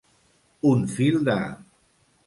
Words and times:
Un 0.71 0.81
fil 0.95 1.21
de. 1.31 1.39